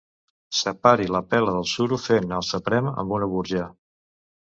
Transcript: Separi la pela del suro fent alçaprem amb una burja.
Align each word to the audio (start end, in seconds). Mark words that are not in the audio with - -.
Separi 0.59 1.05
la 1.17 1.21
pela 1.35 1.55
del 1.57 1.69
suro 1.73 2.01
fent 2.07 2.35
alçaprem 2.41 2.93
amb 2.97 3.19
una 3.21 3.33
burja. 3.39 3.73